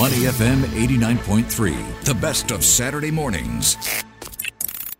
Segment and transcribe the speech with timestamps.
[0.00, 3.76] Money FM 89.3, the best of Saturday mornings.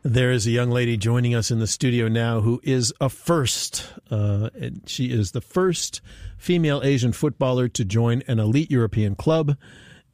[0.03, 3.95] There is a young lady joining us in the studio now who is a first.
[4.11, 4.51] Uh,
[4.85, 6.03] she is the first
[6.37, 9.57] female Asian footballer to join an elite European club.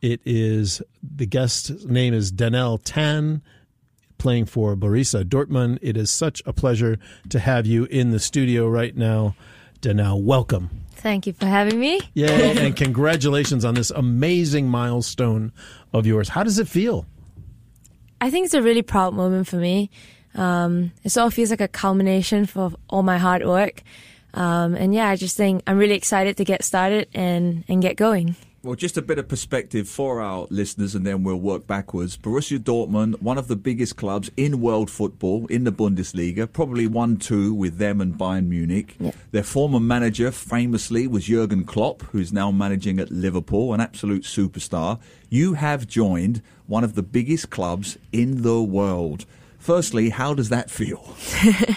[0.01, 3.43] It is the guest's name is Danelle Tan,
[4.19, 5.81] playing for Borussia Dortmund.
[5.83, 6.97] It is such a pleasure
[7.31, 9.35] to have you in the studio right now.
[9.87, 10.69] Danelle, welcome.
[10.97, 12.01] Thank you for having me.
[12.13, 15.53] Yeah, and congratulations on this amazing milestone
[15.93, 16.29] of yours.
[16.29, 17.07] How does it feel?
[18.21, 19.91] I think it's a really proud moment for me.
[20.35, 23.85] Um, it sort of feels like a culmination for all my hard work.
[24.35, 27.97] Um, and yeah, I just think I'm really excited to get started and, and get
[27.97, 28.35] going.
[28.67, 32.17] Well, just a bit of perspective for our listeners, and then we'll work backwards.
[32.17, 37.19] Borussia Dortmund, one of the biggest clubs in world football, in the Bundesliga, probably 1
[37.19, 38.97] 2 with them and Bayern Munich.
[38.99, 39.13] Yeah.
[39.31, 44.99] Their former manager, famously, was Jurgen Klopp, who's now managing at Liverpool, an absolute superstar.
[45.31, 49.27] You have joined one of the biggest clubs in the world.
[49.61, 51.15] Firstly, how does that feel?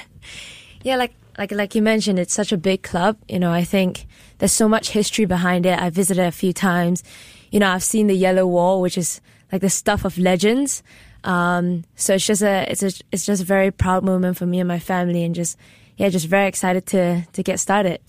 [0.82, 3.18] yeah, like like like you mentioned, it's such a big club.
[3.30, 4.06] You know, I think
[4.40, 5.80] there's so much history behind it.
[5.80, 7.02] I visited a few times.
[7.50, 10.84] You know, I've seen the Yellow Wall, which is like the stuff of legends.
[11.24, 14.60] Um, so it's just a it's a it's just a very proud moment for me
[14.60, 15.58] and my family, and just
[15.96, 18.02] yeah, just very excited to to get started.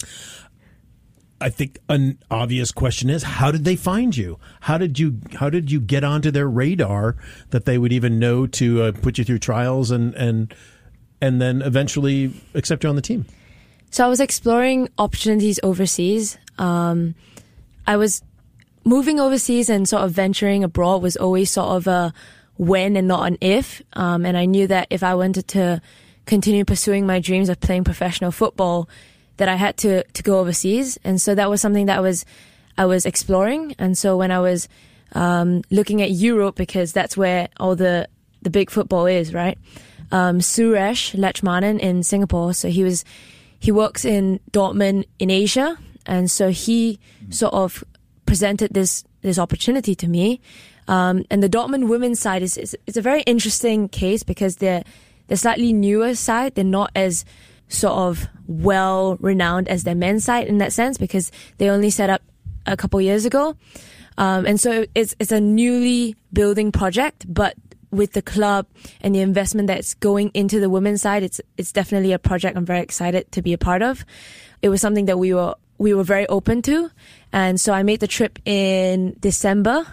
[1.41, 4.41] I think an obvious question is how did they find you?
[4.62, 7.17] How did you how did you get onto their radar
[7.51, 10.53] that they would even know to uh, put you through trials and and
[11.20, 13.26] and then eventually accept you on the team?
[13.90, 16.38] So I was exploring opportunities overseas.
[16.58, 17.14] Um,
[17.86, 18.22] I was
[18.84, 22.12] moving overseas and sort of venturing abroad was always sort of a
[22.56, 23.82] when and not an if.
[23.94, 25.80] Um, and I knew that if I wanted to
[26.27, 28.88] continue pursuing my dreams of playing professional football,
[29.38, 32.27] that I had to to go overseas, and so that was something that I was
[32.77, 33.74] I was exploring.
[33.78, 34.68] And so when I was
[35.12, 38.06] um, looking at Europe, because that's where all the
[38.42, 39.56] the big football is, right?
[40.12, 43.05] Um, Suresh Lechmanan in Singapore, so he was
[43.58, 46.98] he works in Dortmund in Asia, and so he
[47.29, 47.84] sort of
[48.27, 50.40] presented this this opportunity to me.
[50.89, 54.83] Um, and the Dortmund women's side is, is it's a very interesting case because they're
[55.29, 56.55] they're slightly newer side.
[56.55, 57.24] They're not as
[57.68, 62.11] sort of well renowned as their men's side in that sense because they only set
[62.11, 62.23] up
[62.67, 63.57] a couple years ago.
[64.18, 67.55] Um, and so it's, it's a newly building project, but
[67.90, 68.67] with the club
[69.01, 72.67] and the investment that's going into the women's side, it's, it's definitely a project I'm
[72.67, 74.05] very excited to be a part of.
[74.62, 76.90] It was something that we were, we were very open to.
[77.33, 79.86] And so I made the trip in December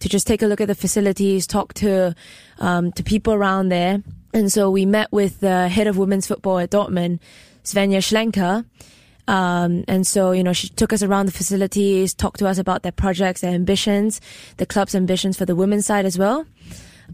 [0.00, 2.14] to just take a look at the facilities, talk to,
[2.58, 4.02] um, to people around there.
[4.34, 7.18] And so we met with the head of women's football at Dortmund,
[7.64, 8.64] Svenja Schlenker.
[9.26, 12.82] Um, and so, you know, she took us around the facilities, talked to us about
[12.82, 14.20] their projects, their ambitions,
[14.56, 16.46] the club's ambitions for the women's side as well.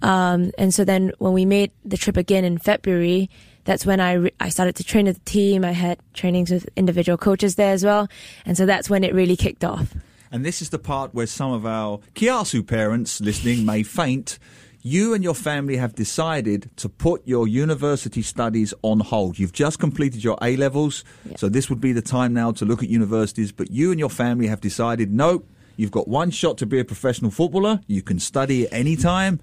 [0.03, 3.31] Um, and so then when we made the trip again in February,
[3.65, 5.65] that's when I, re- I started to train with the team.
[5.65, 8.09] I had trainings with individual coaches there as well.
[8.45, 9.95] And so that's when it really kicked off.
[10.31, 14.39] And this is the part where some of our Kiasu parents listening may faint
[14.87, 19.39] you and your family have decided to put your university studies on hold.
[19.39, 21.05] You've just completed your A levels,
[21.37, 23.51] so this would be the time now to look at universities.
[23.51, 25.45] But you and your family have decided, no,
[25.79, 27.81] you've got one shot to be a professional footballer.
[27.87, 29.41] You can study at any time.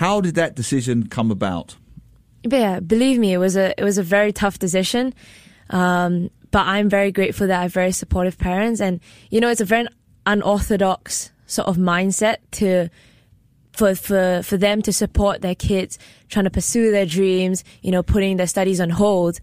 [0.00, 1.76] How did that decision come about?
[2.42, 5.12] Yeah, believe me, it was a it was a very tough decision.
[5.68, 9.60] Um, but I'm very grateful that I have very supportive parents, and you know, it's
[9.60, 9.86] a very
[10.24, 12.88] unorthodox sort of mindset to
[13.72, 15.98] for, for, for them to support their kids
[16.30, 19.38] trying to pursue their dreams, you know, putting their studies on hold.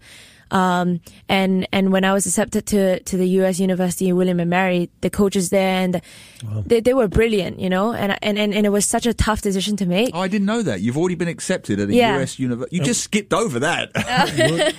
[0.50, 3.60] Um, and, and when I was accepted to, to the U.S.
[3.60, 6.02] University William and Mary, the coaches there and the,
[6.44, 6.62] wow.
[6.66, 9.42] they, they were brilliant, you know, and, and, and, and it was such a tough
[9.42, 10.14] decision to make.
[10.14, 10.80] Oh, I didn't know that.
[10.80, 12.16] You've already been accepted at the yeah.
[12.16, 12.38] U.S.
[12.38, 12.76] University.
[12.76, 13.90] You just skipped over that.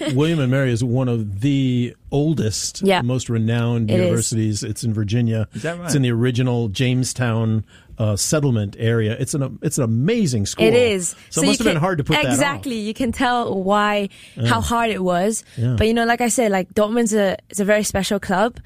[0.15, 3.01] William and Mary is one of the oldest, yeah.
[3.01, 4.63] most renowned it universities.
[4.63, 4.69] Is.
[4.69, 5.47] It's in Virginia.
[5.53, 5.85] Is that right?
[5.85, 7.65] It's in the original Jamestown
[7.99, 9.15] uh, settlement area.
[9.19, 10.65] It's an it's an amazing school.
[10.65, 11.09] It is.
[11.09, 12.75] So, so it must have can, been hard to put exactly.
[12.75, 14.47] You can tell why yeah.
[14.47, 15.43] how hard it was.
[15.57, 15.75] Yeah.
[15.77, 18.59] But you know, like I said, like Dortmund's a it's a very special club.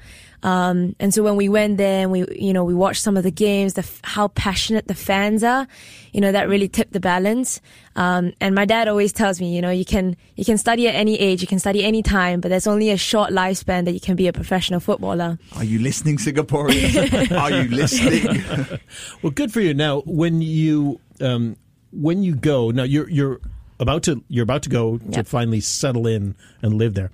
[0.44, 3.22] Um, and so when we went there and we, you know, we watched some of
[3.22, 5.66] the games, the, how passionate the fans are,
[6.12, 7.62] you know, that really tipped the balance.
[7.96, 10.94] Um, and my dad always tells me, you know, you can, you can study at
[10.94, 14.00] any age, you can study any time, but there's only a short lifespan that you
[14.00, 15.38] can be a professional footballer.
[15.56, 17.36] Are you listening, Singaporeans?
[17.40, 18.80] are you listening?
[19.22, 19.72] well, good for you.
[19.72, 21.56] Now, when you, um,
[21.90, 23.40] when you go, now you're, you're,
[23.80, 25.12] about to you're about to go yep.
[25.12, 27.10] to finally settle in and live there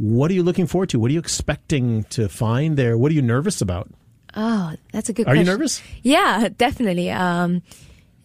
[0.00, 0.98] what are you looking forward to?
[0.98, 2.96] What are you expecting to find there?
[2.96, 3.90] What are you nervous about?
[4.34, 5.28] Oh, that's a good question.
[5.28, 5.46] Are question.
[5.46, 5.82] you nervous?
[6.02, 7.10] Yeah, definitely.
[7.10, 7.62] Um,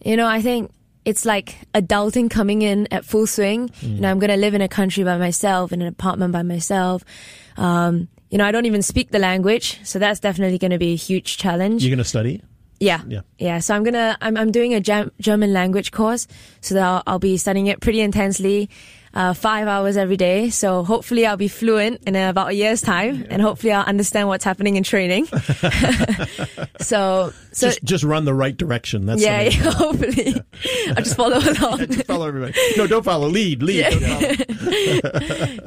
[0.02, 0.70] you know, I think
[1.04, 3.70] it's like adulting coming in at full swing.
[3.82, 6.42] You know, I'm going to live in a country by myself, in an apartment by
[6.42, 7.04] myself.
[7.58, 10.92] Um, you know, I don't even speak the language, so that's definitely going to be
[10.94, 11.84] a huge challenge.
[11.84, 12.42] You're going to study?
[12.80, 13.20] yeah, Yeah.
[13.38, 13.58] yeah.
[13.60, 16.26] So I'm gonna, I'm, I'm doing a German language course,
[16.60, 18.68] so that I'll, I'll be studying it pretty intensely,
[19.16, 20.50] uh, five hours every day.
[20.50, 24.44] So hopefully I'll be fluent in about a year's time, and hopefully I'll understand what's
[24.44, 25.26] happening in training.
[26.80, 29.06] so, so just, just run the right direction.
[29.06, 30.34] That's yeah, yeah, hopefully.
[30.88, 31.86] I'll just follow along.
[31.86, 32.52] Just follow everybody.
[32.76, 33.28] No, don't follow.
[33.28, 33.90] Lead, lead.
[33.90, 34.36] Yeah.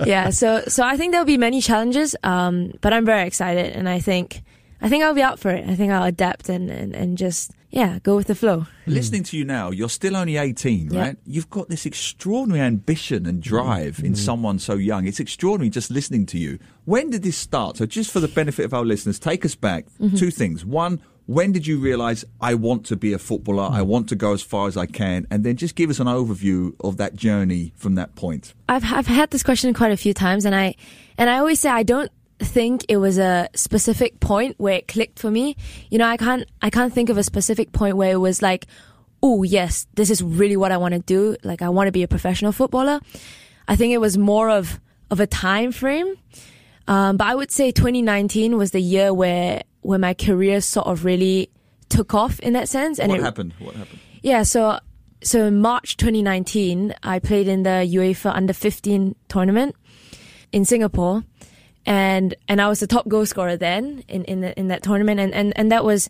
[0.05, 3.89] Yeah, so so I think there'll be many challenges, um, but I'm very excited, and
[3.89, 4.43] I think
[4.79, 5.67] I think I'll be up for it.
[5.67, 8.65] I think I'll adapt and, and, and just yeah go with the flow.
[8.85, 10.99] Listening to you now, you're still only 18, Yeah.
[10.99, 11.17] right?
[11.25, 14.15] You've got this extraordinary ambition and drive in mm-hmm.
[14.15, 15.05] someone so young.
[15.07, 16.59] It's extraordinary just listening to you.
[16.85, 17.77] When did this start?
[17.77, 19.85] So, just for the benefit of our listeners, take us back.
[20.01, 20.15] Mm-hmm.
[20.15, 20.65] Two things.
[20.65, 23.65] One, when did you realize I want to be a footballer?
[23.65, 23.87] I mm-hmm.
[23.87, 25.27] want to go as far as I can?
[25.29, 28.55] And then just give us an overview of that journey from that point.
[28.67, 30.73] I've I've had this question quite a few times, and I
[31.19, 35.19] and I always say I don't think it was a specific point where it clicked
[35.19, 35.55] for me.
[35.89, 38.65] You know, I can't I can't think of a specific point where it was like,
[39.21, 41.35] oh yes, this is really what I want to do.
[41.43, 42.99] Like I want to be a professional footballer.
[43.67, 44.79] I think it was more of
[45.11, 46.15] of a time frame.
[46.87, 51.05] Um, but I would say 2019 was the year where where my career sort of
[51.05, 51.49] really
[51.89, 52.99] took off in that sense.
[52.99, 53.53] And what it, happened?
[53.59, 53.99] What happened?
[54.21, 54.79] yeah, so
[55.21, 59.75] so in March 2019, I played in the UEFA Under 15 tournament
[60.51, 61.23] in Singapore,
[61.85, 65.19] and and I was the top goal scorer then in in, the, in that tournament,
[65.19, 66.09] and, and and that was.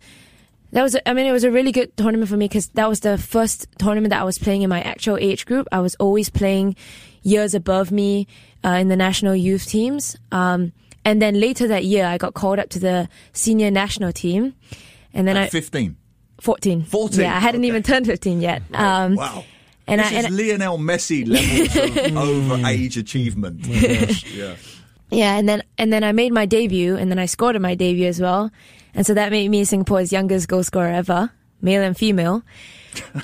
[0.71, 2.99] That was, I mean, it was a really good tournament for me because that was
[2.99, 5.67] the first tournament that I was playing in my actual age group.
[5.71, 6.75] I was always playing
[7.23, 8.27] years above me
[8.63, 10.15] uh, in the national youth teams.
[10.31, 10.71] Um,
[11.03, 14.53] and then later that year, I got called up to the senior national team.
[15.11, 15.97] And then At I, 15.
[16.39, 16.83] 14.
[16.83, 17.67] 14, Yeah, I hadn't okay.
[17.67, 18.61] even turned 15 yet.
[18.71, 19.43] Um, Wow.
[19.87, 22.17] And this I, is Lionel Messi levels of
[22.55, 23.65] over age achievement.
[23.65, 24.55] yeah.
[25.09, 27.75] Yeah, and then and then I made my debut, and then I scored in my
[27.75, 28.51] debut as well,
[28.93, 32.43] and so that made me Singapore's youngest goal scorer ever, male and female.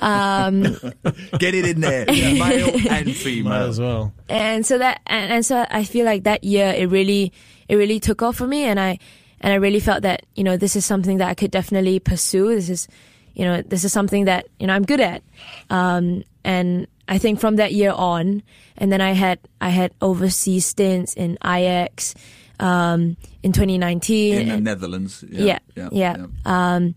[0.00, 0.62] Um,
[1.38, 3.50] Get it in there, male and female.
[3.50, 4.12] Might as well.
[4.28, 7.32] and so that and, and so I feel like that year it really
[7.68, 8.98] it really took off for me, and I
[9.40, 12.48] and I really felt that you know this is something that I could definitely pursue.
[12.48, 12.88] This is
[13.34, 15.22] you know this is something that you know I'm good at,
[15.70, 18.42] um, and I think from that year on,
[18.76, 22.14] and then I had I had overseas stints in Ajax
[22.58, 24.38] um, in 2019.
[24.38, 25.24] in the and- Netherlands.
[25.28, 26.16] yeah, yeah.
[26.44, 26.94] Um,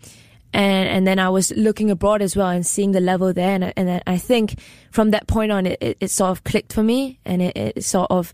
[0.52, 3.72] and and then I was looking abroad as well and seeing the level there, and
[3.78, 4.60] and I- I think
[4.92, 7.84] from that point on, it, it, it sort of clicked for me, and it, it
[7.84, 8.34] sort of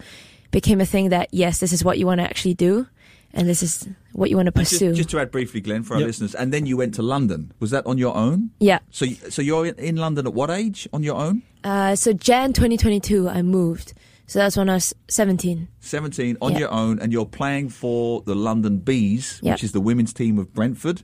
[0.51, 2.88] became a thing that yes, this is what you want to actually do,
[3.36, 4.94] and this is what you want to And Just, pursue.
[4.96, 6.08] just to add briefly, Glenn, for our Yep.
[6.08, 7.52] listeners, and then you went to London.
[7.60, 8.50] Was that on your own?
[8.60, 8.80] yeah.
[8.92, 11.44] So, so you're in- in London at what age on your own?
[11.64, 13.94] Uh, so Jan 2022, I moved.
[14.28, 15.68] So that's when I was 17.
[15.82, 16.60] 17 on Yeah.
[16.60, 19.54] your own, and you're playing for the London Bees, Yep.
[19.54, 21.04] which is the women's team of Brentford.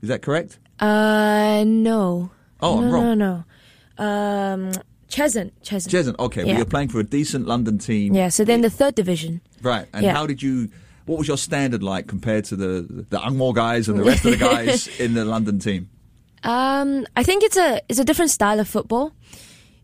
[0.00, 0.58] Is that correct?
[0.80, 2.30] Uh, no.
[2.60, 3.18] Oh, no, I'm wrong.
[3.18, 3.44] No,
[3.98, 4.04] no.
[4.04, 4.72] Um,
[5.08, 5.50] Cheshunt.
[5.62, 5.90] Cheshunt.
[5.90, 6.18] Cheshunt.
[6.18, 8.14] Okay, well, you're playing for a decent London team.
[8.14, 8.28] Yeah.
[8.30, 9.42] So then the third division.
[9.62, 9.86] Right.
[9.92, 10.14] And Yeah.
[10.14, 10.70] how did you?
[11.06, 14.24] What was your standard like compared to the the ang moh guys and the rest
[14.24, 15.88] of the guys in the London team?
[16.44, 19.12] Um, I think it's a it's a different style of football.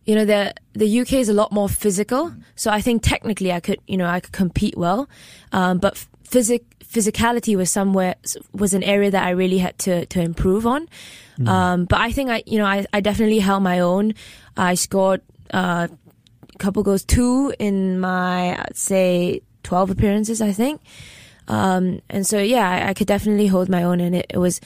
[0.04, 3.60] You know, the the UK is a lot more physical, so I think technically I
[3.60, 5.08] could you know I could compete well,
[5.52, 8.14] um, but physic physicality was somewhere
[8.52, 10.88] was an area that I really had to to improve on.
[11.46, 14.14] Um, but I think I you know I, I definitely held my own.
[14.56, 15.20] I scored
[15.54, 15.86] uh,
[16.52, 20.80] a couple goals, two in my I'd say twelve appearances, I think.
[21.48, 24.60] Um, and so yeah, I, I could definitely hold my own, and it, it was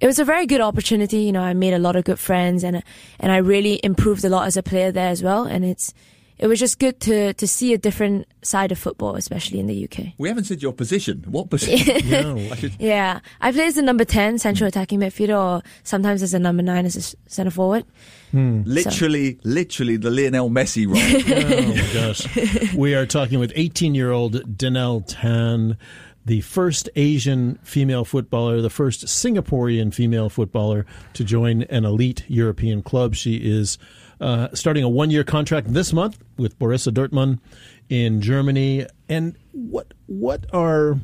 [0.00, 1.18] it was a very good opportunity.
[1.18, 2.82] You know, I made a lot of good friends, and
[3.20, 5.44] and I really improved a lot as a player there as well.
[5.44, 5.92] And it's
[6.38, 9.84] it was just good to to see a different side of football, especially in the
[9.84, 10.14] UK.
[10.18, 11.24] We haven't said your position.
[11.28, 12.00] What position?
[12.10, 12.36] No.
[12.36, 16.34] I should- Yeah, I play as the number ten central attacking midfielder, or sometimes as
[16.34, 17.84] a number nine as a centre forward.
[18.32, 20.96] literally, literally the Lionel Messi role.
[21.62, 22.74] Oh my gosh.
[22.74, 25.76] We are talking with 18 year old Danelle Tan,
[26.24, 32.82] the first Asian female footballer, the first Singaporean female footballer to join an elite European
[32.82, 33.14] club.
[33.14, 33.78] She is
[34.20, 37.40] uh, starting a one year contract this month with Borussia Dortmund
[37.88, 38.86] in Germany.
[39.08, 40.98] And what what are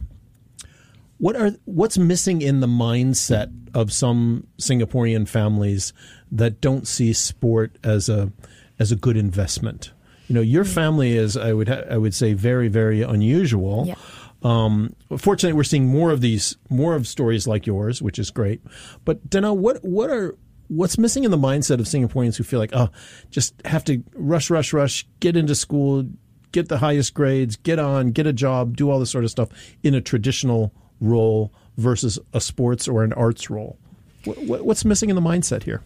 [1.19, 5.93] what are what's missing in the mindset of some Singaporean families
[6.31, 8.33] that don't see sport as a
[8.79, 9.93] as a good investment?
[10.29, 13.87] You know, your family is I would ha- I would say very very unusual.
[13.89, 13.95] Yeah.
[14.42, 18.62] Um, fortunately, we're seeing more of these, more of stories like yours, which is great.
[19.04, 20.37] But Dana, what what are
[20.68, 22.90] what's missing in the mindset of Singaporeans who feel like, oh,
[23.30, 26.09] just have to rush, rush, rush, get into school,
[26.52, 29.49] get the highest grades, get on, get a job, do all this sort of stuff
[29.83, 33.78] in a traditional role versus a sports or an arts role?
[34.25, 35.83] What, what's missing in the mindset here?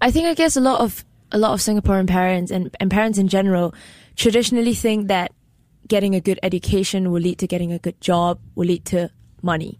[0.00, 3.18] I think I guess a lot of a lot of Singaporean parents and, and parents
[3.18, 3.74] in general
[4.16, 5.32] traditionally think that
[5.88, 9.10] getting a good education will lead to getting a good job, will lead to
[9.42, 9.78] money.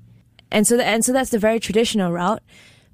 [0.51, 2.43] And so, the, and so that's the very traditional route.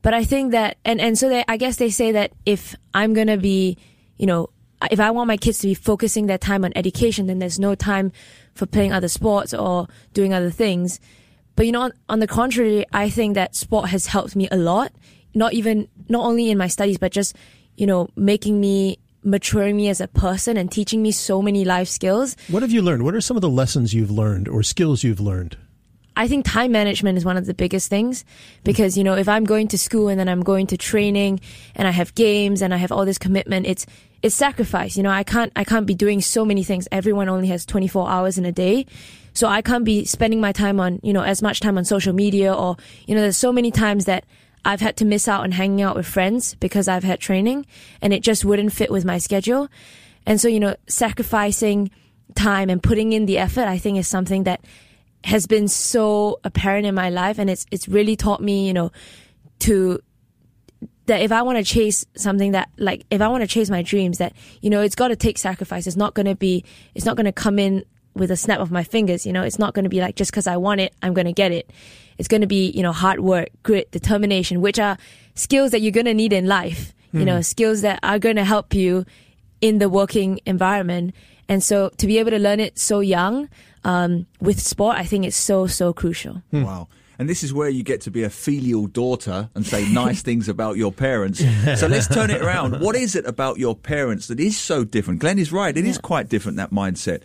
[0.03, 3.13] But I think that, and, and so they, I guess they say that if I'm
[3.13, 3.77] going to be,
[4.17, 4.49] you know,
[4.91, 7.75] if I want my kids to be focusing their time on education, then there's no
[7.75, 8.13] time
[8.55, 11.01] for playing other sports or doing other things.
[11.55, 14.93] But you know, on the contrary, I think that sport has helped me a lot.
[15.35, 17.37] Not even, not only in my studies, but just,
[17.77, 21.89] you know, making me maturing me as a person and teaching me so many life
[21.89, 22.37] skills.
[22.49, 23.05] What have you learned?
[23.05, 25.57] What are some of the lessons you've learned or skills you've learned?
[26.17, 28.25] I think time management is one of the biggest things
[28.65, 31.41] because, you know, if I'm going to school and then I'm going to training
[31.75, 33.87] and I have games and I have all this commitment, it's,
[34.23, 34.97] it's sacrifice.
[34.97, 36.89] You know, I can't, I can't be doing so many things.
[36.93, 38.87] Everyone only has 24 hours in a day.
[39.33, 42.13] So I can't be spending my time on, you know, as much time on social
[42.13, 44.25] media or, you know, there's so many times that
[44.65, 47.67] I've had to miss out on hanging out with friends because I've had training
[48.03, 49.69] and it just wouldn't fit with my schedule.
[50.27, 51.91] And so, you know, sacrificing
[52.35, 54.61] time and putting in the effort, I think is something that
[55.25, 57.39] has been so apparent in my life.
[57.39, 58.93] And it's, it's really taught me, you know,
[59.61, 60.01] to,
[61.07, 63.83] that if I want to chase something that, like, if I want to chase my
[63.83, 65.87] dreams, that, you know, it's got to take sacrifice.
[65.87, 66.65] It's not going to be,
[66.95, 69.27] it's not going to come in with a snap of my fingers.
[69.27, 71.27] You know, it's not going to be like just because I want it, I'm going
[71.27, 71.71] to get it.
[72.21, 74.99] It's going to be, you know, hard work, grit, determination, which are
[75.35, 76.93] skills that you're going to need in life.
[77.15, 77.21] Mm.
[77.21, 77.43] You know, hmm.
[77.43, 79.07] skills that are going to help you
[79.61, 81.15] in the working environment.
[81.49, 83.49] And so to be able to learn it so young
[83.85, 86.43] um, with sport, I think it's so, so crucial.
[86.51, 86.63] Hmm.
[86.63, 86.89] Wow.
[87.19, 90.49] And this is where you get to be a filial daughter and say nice things
[90.49, 91.43] about your parents.
[91.77, 92.81] So let's turn it around.
[92.81, 95.21] What is it about your parents that is so different?
[95.21, 95.77] Glenn is right.
[95.77, 95.91] It yeah.
[95.91, 97.23] is quite different, that mindset.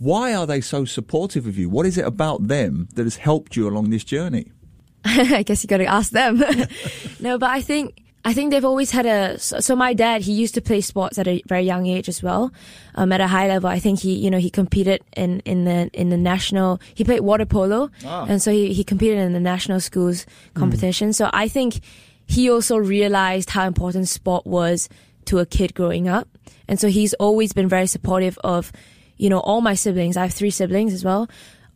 [0.00, 1.68] Why are they so supportive of you?
[1.68, 4.50] What is it about them that has helped you along this journey?
[5.04, 6.42] I guess you got to ask them.
[7.20, 9.38] no, but I think I think they've always had a.
[9.38, 12.50] So, my dad, he used to play sports at a very young age as well,
[12.94, 13.68] um, at a high level.
[13.68, 16.80] I think he, you know, he competed in in the in the national.
[16.94, 18.24] He played water polo, ah.
[18.26, 21.10] and so he he competed in the national schools competition.
[21.10, 21.14] Mm.
[21.14, 21.80] So I think
[22.26, 24.88] he also realized how important sport was
[25.26, 26.26] to a kid growing up,
[26.68, 28.72] and so he's always been very supportive of
[29.20, 31.28] you know, all my siblings, I have three siblings as well,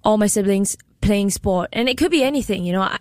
[0.02, 1.68] all my siblings playing sport.
[1.72, 2.82] And it could be anything, you know.
[2.82, 2.98] I,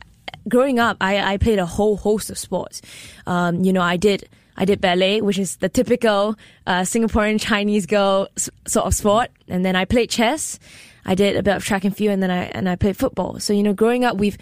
[0.50, 2.82] growing up, I, I played a whole host of sports.
[3.26, 4.28] Um, you know, I did.
[4.56, 6.36] I did ballet, which is the typical
[6.68, 10.60] uh, Singaporean Chinese girl s- sort of sport, and then I played chess.
[11.06, 13.40] I did a bit of track and field, and then I and I played football.
[13.40, 14.38] So you know, growing up, we've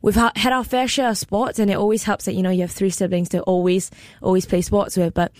[0.00, 2.50] we've ha- had our fair share of sports, and it always helps that you know
[2.50, 3.90] you have three siblings to always
[4.22, 5.12] always play sports with.
[5.12, 5.32] But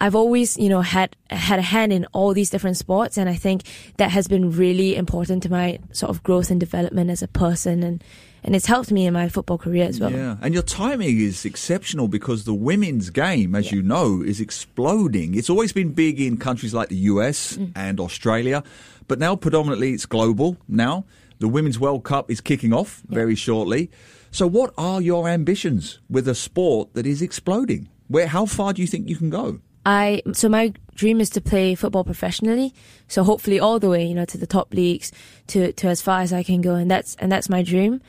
[0.00, 3.34] I've always, you know, had had a hand in all these different sports, and I
[3.34, 3.62] think
[3.96, 7.82] that has been really important to my sort of growth and development as a person,
[7.82, 8.04] and
[8.44, 10.12] and it's helped me in my football career as well.
[10.12, 13.76] Yeah, and your timing is exceptional because the women's game, as yeah.
[13.76, 15.34] you know, is exploding.
[15.34, 17.72] It's always been big in countries like the US mm.
[17.74, 18.62] and Australia,
[19.08, 20.56] but now predominantly it's global.
[20.68, 21.04] Now
[21.38, 23.14] the Women's World Cup is kicking off yeah.
[23.14, 23.90] very shortly.
[24.30, 27.88] So, what are your ambitions with a sport that is exploding?
[28.08, 29.60] Where, how far do you think you can go?
[29.88, 32.74] I so my dream is to play football professionally.
[33.08, 35.12] So hopefully all the way, you know, to the top leagues,
[35.46, 38.02] to to as far as I can go, and that's and that's my dream.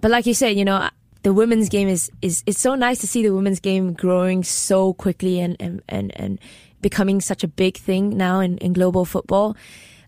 [0.00, 0.88] But like you said, you know,
[1.24, 4.94] the women's game is is it's so nice to see the women's game growing so
[4.94, 6.38] quickly and and and, and
[6.80, 9.56] becoming such a big thing now in, in global football.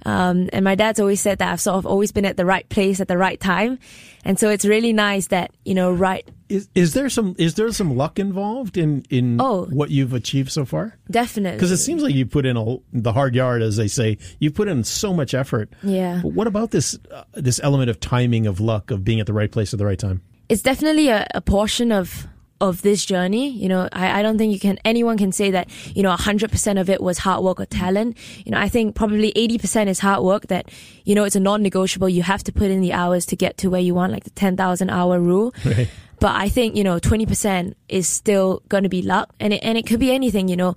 [0.07, 2.67] Um, and my dad's always said that I've sort of always been at the right
[2.71, 3.79] place at the right time.
[4.25, 6.27] And so it's really nice that, you know, right.
[6.49, 10.51] Is, is there some, is there some luck involved in, in oh, what you've achieved
[10.51, 10.99] so far?
[11.11, 11.57] Definitely.
[11.57, 14.19] Because it seems like you put in a, the hard yard, as they say.
[14.39, 15.71] You put in so much effort.
[15.83, 16.21] Yeah.
[16.23, 19.33] But what about this, uh, this element of timing, of luck, of being at the
[19.33, 20.23] right place at the right time?
[20.49, 22.27] It's definitely a, a portion of
[22.61, 23.51] of this journey.
[23.51, 26.81] You know, I, I don't think you can, anyone can say that, you know, 100%
[26.81, 28.17] of it was hard work or talent.
[28.45, 30.71] You know, I think probably 80% is hard work that,
[31.05, 32.09] you know, it's a non-negotiable.
[32.09, 34.31] You have to put in the hours to get to where you want, like the
[34.31, 35.55] 10,000 hour rule.
[35.65, 35.89] Right.
[36.21, 39.79] But I think, you know, 20% is still going to be luck and it, and
[39.79, 40.75] it could be anything, you know,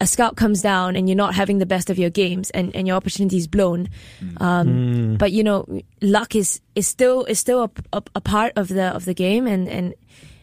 [0.00, 2.88] a scout comes down and you're not having the best of your games and, and
[2.88, 3.88] your opportunity is blown.
[4.20, 4.40] Mm.
[4.42, 5.18] Um, mm.
[5.18, 5.64] But you know,
[6.00, 9.46] luck is, is still is still a, a, a, part of the of the game,
[9.46, 9.94] and, and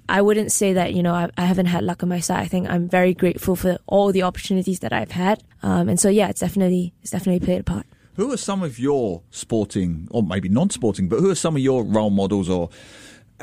[0.09, 2.39] I wouldn't say that, you know, I, I, haven't had luck on my side.
[2.39, 5.43] I think I'm very grateful for all the opportunities that I've had.
[5.61, 7.85] Um, and so, yeah, it's definitely, it's definitely played a part.
[8.15, 11.83] Who are some of your sporting, or maybe non-sporting, but who are some of your
[11.83, 12.69] role models or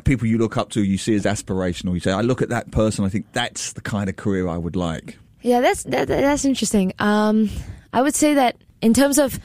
[0.05, 1.95] people you look up to, you see as aspirational?
[1.95, 4.57] You say, I look at that person, I think that's the kind of career I
[4.57, 5.19] would like.
[5.43, 6.93] Yeah, that's that, that's interesting.
[6.99, 7.51] Um,
[7.93, 9.39] I would say that in terms of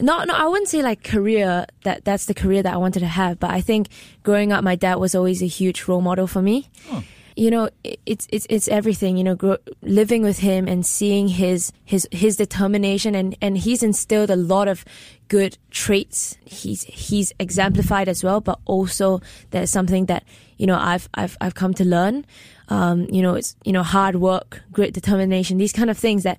[0.00, 3.06] not, no, I wouldn't say like career that that's the career that I wanted to
[3.06, 3.88] have, but I think
[4.22, 6.68] growing up, my dad was always a huge role model for me.
[6.90, 7.04] Oh.
[7.36, 9.16] You know, it's it's it's everything.
[9.16, 13.82] You know, grow, living with him and seeing his his his determination and and he's
[13.82, 14.84] instilled a lot of
[15.28, 16.36] good traits.
[16.44, 19.20] He's he's exemplified as well, but also
[19.50, 20.24] there's something that
[20.58, 22.26] you know I've I've I've come to learn.
[22.68, 26.38] Um, you know, it's you know hard work, great determination, these kind of things that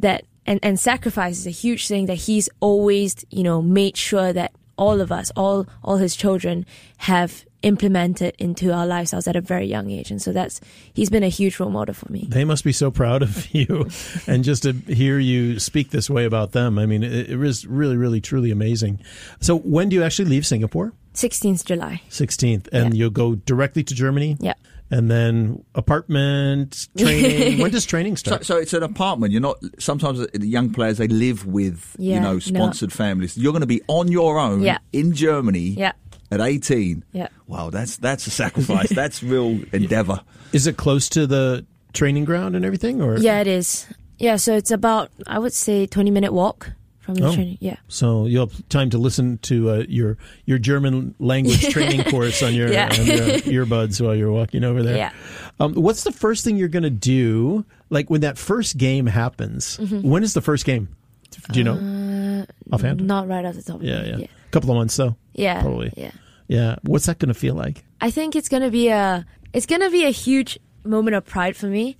[0.00, 4.32] that and and sacrifice is a huge thing that he's always you know made sure
[4.32, 6.66] that all of us, all all his children,
[6.98, 10.60] have implemented into our lifestyles at a very young age, and so that's
[10.92, 12.26] he's been a huge role model for me.
[12.28, 13.88] They must be so proud of you,
[14.26, 16.78] and just to hear you speak this way about them.
[16.78, 19.00] I mean, it, it was really, really, truly amazing.
[19.40, 20.92] So, when do you actually leave Singapore?
[21.14, 22.02] 16th July.
[22.10, 22.98] 16th, and Yeah.
[22.98, 24.36] you'll go directly to Germany.
[24.38, 24.52] Yeah.
[24.90, 27.58] And then apartment training.
[27.58, 28.46] when does training start?
[28.46, 29.32] so it's an apartment.
[29.32, 29.58] You're not.
[29.78, 32.38] Sometimes the young players they live with you Yeah, know no.
[32.38, 33.36] sponsored families.
[33.36, 34.78] You're going to be on your own Yeah.
[34.92, 35.92] in Germany Yeah.
[36.30, 37.04] at 18.
[37.12, 37.28] Yeah.
[37.48, 38.90] Wow, that's that's a sacrifice.
[38.94, 40.20] that's real endeavor.
[40.52, 43.86] Is it close to the training ground and everything, or Yeah, it is.
[44.18, 46.70] Yeah, so it's about I would say 20 minute walk
[47.06, 47.34] from the Oh.
[47.34, 47.56] training.
[47.60, 47.76] Yeah.
[47.88, 52.54] So you'll have time to listen to uh, your your German language training course on
[52.54, 52.88] your, Yeah.
[52.92, 53.16] on your
[53.66, 54.96] earbuds while you're walking over there.
[54.96, 55.12] Yeah.
[55.58, 57.64] Um, what's the first thing you're going to do?
[57.88, 60.02] Like when that first game happens, Mm-hmm.
[60.08, 60.88] when is the first game?
[61.52, 62.44] Do you know?
[62.72, 63.00] Offhand?
[63.00, 64.26] Uh, Not right off the top of yeah, my yeah.
[64.26, 65.16] A couple of months though.
[65.34, 65.60] Yeah.
[65.62, 65.92] Probably.
[65.96, 66.10] Yeah.
[66.48, 66.76] Yeah.
[66.82, 67.84] What's that going to feel like?
[68.00, 71.66] I think it's gonna be a it's gonna be a huge moment of pride for
[71.66, 71.96] me.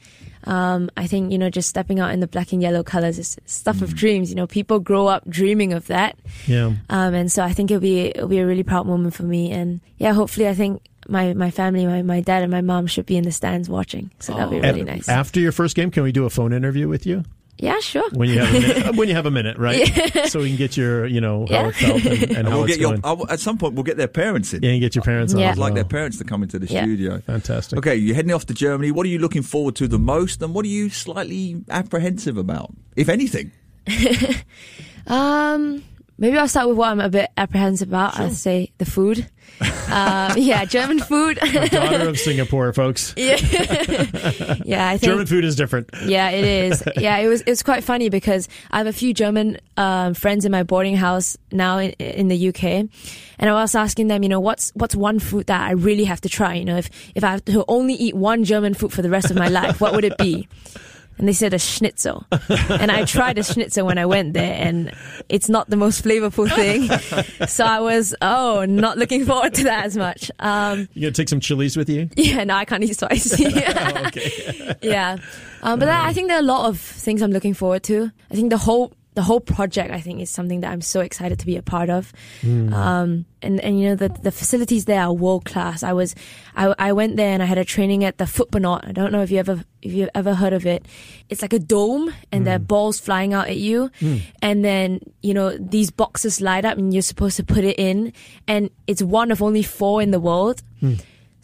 [0.46, 3.36] Um, I think you know just stepping out in the black and yellow colors is
[3.46, 4.30] stuff of dreams.
[4.30, 6.72] You know, people grow up dreaming of that, Yeah.
[6.88, 9.50] um, and so I think it'll be it'll be a really proud moment for me.
[9.50, 13.06] And yeah, hopefully, I think my my family, my my dad and my mom should
[13.06, 14.10] be in the stands watching.
[14.20, 15.08] So that'll be really nice.
[15.08, 17.24] After your first game, can we do a phone interview with you
[17.58, 18.08] yeah, sure.
[18.12, 18.96] when you have a minute?
[18.96, 19.86] when you have a minute, right?
[20.28, 21.68] So we can get your, you know, how Yeah.
[21.68, 23.00] it felt and, and And how we'll it's get your, going.
[23.04, 24.62] I'll- at some point we'll get their parents in.
[24.62, 25.40] yeah, and get your parents on.
[25.40, 25.50] Yeah.
[25.50, 25.74] as I'd like well.
[25.76, 26.82] their parents to come into the Yeah.
[26.84, 27.20] studio.
[27.20, 27.78] Fantastic.
[27.78, 28.90] Okay, you're heading off to Germany.
[28.90, 32.72] What are you looking forward to the most, and what are you slightly apprehensive about,
[32.96, 33.52] if anything?
[35.08, 35.84] Um,
[36.18, 38.18] maybe I'll start with what I'm a bit apprehensive about.
[38.18, 39.28] I'll say the food.
[39.60, 41.38] uh, yeah, German food.
[41.38, 43.14] Daughter of Singapore, folks.
[43.16, 45.90] yeah, I think German food is different.
[46.04, 46.82] Yeah, it is.
[46.96, 47.42] Yeah, it was.
[47.46, 51.36] It's quite funny because I have a few German um, friends in my boarding house
[51.52, 52.90] now in, in the UK, and
[53.50, 56.28] I was asking them, you know, what's what's one food that I really have to
[56.28, 56.54] try?
[56.54, 59.30] You know, if if I have to only eat one German food for the rest
[59.30, 60.48] of my life, what would it be?
[61.18, 62.26] And they said a schnitzel,
[62.68, 64.92] and I tried a schnitzel when I went there, and
[65.28, 66.90] it's not the most flavorful thing.
[67.48, 70.30] So I was oh, not looking forward to that as much.
[70.40, 72.08] Um, You gonna take some chilies with you?
[72.16, 73.44] yeah, no, I can't eat spicy.
[74.82, 75.16] yeah,
[75.62, 78.10] um, but I think there are a lot of things I'm looking forward to.
[78.30, 81.38] I think the whole the whole project I think is something that I'm so excited
[81.38, 82.12] to be a part of.
[82.42, 82.72] Hmm.
[82.72, 85.82] Um, and and you know the the facilities there are world class.
[85.82, 86.14] I was
[86.54, 88.84] I, I went there and I had a training at the Footbonaut.
[88.84, 90.84] I don't know if you ever if you ever heard of it.
[91.30, 92.64] It's like a dome and there are hmm.
[92.64, 94.18] balls flying out at you, hmm.
[94.42, 98.12] and then you know these boxes light up and you're supposed to put it in,
[98.46, 100.62] and it's one of only four in the world.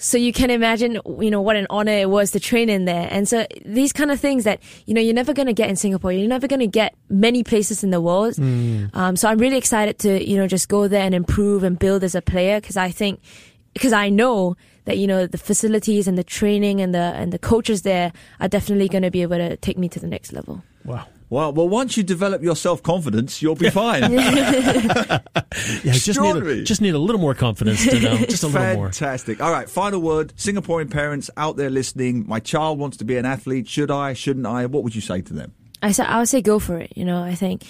[0.03, 3.07] So you can imagine, you know, what an honor it was to train in there.
[3.09, 5.77] And so these kind of things that, you know, you're never going to get in
[5.77, 6.11] Singapore.
[6.11, 8.37] You're never going to get many places in the world.
[8.95, 12.03] Um, so I'm really excited to, you know, just go there and improve and build
[12.03, 13.21] as a player because I think,
[13.75, 17.38] because I know that, you know, the facilities and the training and the, and the
[17.38, 20.65] coaches there are definitely going to be able to take me to the next level.
[20.85, 21.07] Wow.
[21.33, 24.03] Well, well, once you develop your self confidence, you'll be fine.
[25.85, 28.16] Yeah, just need, a, just need a little more confidence to know.
[28.16, 28.87] Just a little more.
[28.87, 29.40] Fantastic.
[29.40, 30.33] All right, final word.
[30.37, 33.68] Singaporean parents out there listening, my child wants to be an athlete.
[33.68, 34.14] Should I?
[34.14, 34.64] Shouldn't I?
[34.66, 35.53] What would you say to them?
[35.83, 36.92] I say I would say go for it.
[36.97, 37.64] You know, I think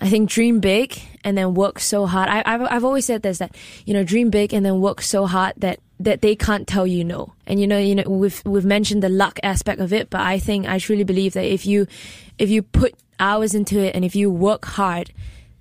[0.00, 2.28] I think dream big and then work so hard.
[2.28, 5.26] I, I've I've always said this that you know dream big and then work so
[5.26, 7.34] hard that that they can't tell you no.
[7.46, 10.38] And you know, you know, we've we've mentioned the luck aspect of it, but I
[10.38, 11.86] think I truly believe that if you
[12.38, 15.12] if you put hours into it and if you work hard,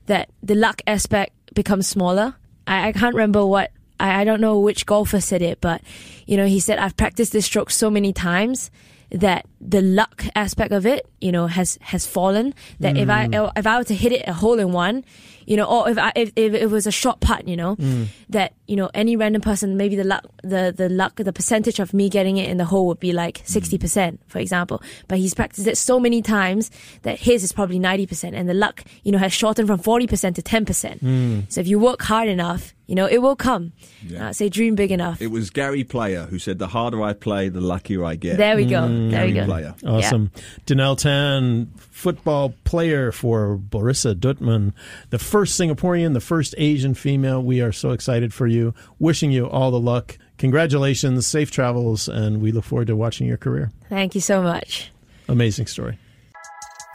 [0.06, 2.36] that the luck aspect becomes smaller.
[2.67, 5.82] I, I can't remember what I, I don't know which golfer said it, but
[6.28, 8.69] you know, he said I've practiced this stroke so many times
[9.12, 12.54] that the luck aspect of it, you know, has has fallen.
[12.80, 13.52] That if I mm.
[13.56, 15.06] if I were to hit it a hole in one,
[15.46, 18.08] you know, or if I if, if it was a short putt, you know, mm.
[18.30, 21.93] that you know any random person, maybe the luck the the luck the percentage of
[21.93, 23.48] me getting it in the hole would be like mm.
[23.48, 24.82] sixty percent, for example.
[25.08, 26.70] But he's practiced it so many times
[27.04, 30.08] that his is probably ninety percent, and the luck, you know, has shortened from forty
[30.08, 31.02] percent to ten percent.
[31.50, 33.73] So if you work hard enough, you know, it will come.
[34.02, 34.30] Yeah.
[34.30, 35.21] Uh, say dream big enough.
[35.21, 38.56] It was Gary Player who said, "The harder I play, the luckier I get." there
[38.56, 38.88] we go.
[38.88, 39.45] there we Gary go.
[39.45, 39.76] Player.
[39.86, 40.32] Awesome.
[40.65, 44.73] Danelle Tan, football player for Borussia Dortmund,
[45.10, 47.43] the first Singaporean, the first Asian female.
[47.43, 48.73] We are so excited for you.
[49.00, 50.17] Wishing you all the luck.
[50.38, 53.71] Congratulations, safe travels, and we look forward to watching your career.
[53.89, 54.91] Thank you so much.
[55.28, 55.97] Amazing story.